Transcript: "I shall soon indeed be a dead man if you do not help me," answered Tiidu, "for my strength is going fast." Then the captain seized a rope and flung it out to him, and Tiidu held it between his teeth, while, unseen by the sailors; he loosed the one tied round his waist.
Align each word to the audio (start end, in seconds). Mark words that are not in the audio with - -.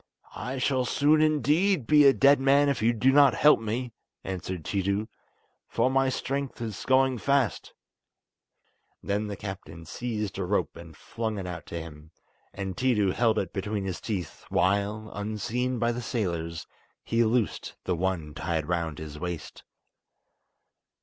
"I 0.35 0.57
shall 0.57 0.83
soon 0.83 1.21
indeed 1.21 1.85
be 1.85 2.05
a 2.05 2.11
dead 2.11 2.39
man 2.39 2.69
if 2.69 2.81
you 2.81 2.91
do 2.91 3.11
not 3.11 3.35
help 3.35 3.59
me," 3.59 3.93
answered 4.23 4.63
Tiidu, 4.65 5.07
"for 5.67 5.91
my 5.91 6.09
strength 6.09 6.59
is 6.59 6.85
going 6.85 7.19
fast." 7.19 7.75
Then 9.03 9.27
the 9.27 9.35
captain 9.35 9.85
seized 9.85 10.39
a 10.39 10.43
rope 10.43 10.75
and 10.75 10.97
flung 10.97 11.37
it 11.37 11.45
out 11.45 11.67
to 11.67 11.79
him, 11.79 12.09
and 12.51 12.75
Tiidu 12.75 13.11
held 13.13 13.37
it 13.37 13.53
between 13.53 13.85
his 13.85 14.01
teeth, 14.01 14.43
while, 14.49 15.11
unseen 15.13 15.77
by 15.77 15.91
the 15.91 16.01
sailors; 16.01 16.65
he 17.03 17.23
loosed 17.23 17.75
the 17.83 17.95
one 17.95 18.33
tied 18.33 18.67
round 18.67 18.97
his 18.97 19.19
waist. 19.19 19.61